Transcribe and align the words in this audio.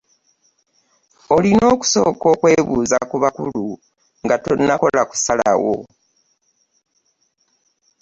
Olina 1.35 1.63
okusooka 1.73 2.25
okwebuuza 2.33 2.97
ku 3.09 3.15
bakulu 3.23 3.65
nga 4.23 4.35
tonnakola 4.43 5.01
kusalawo. 5.09 5.75